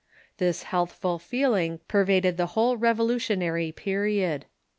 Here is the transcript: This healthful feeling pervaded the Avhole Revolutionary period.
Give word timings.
This 0.37 0.63
healthful 0.63 1.19
feeling 1.19 1.79
pervaded 1.87 2.35
the 2.35 2.47
Avhole 2.47 2.75
Revolutionary 2.75 3.71
period. 3.71 4.45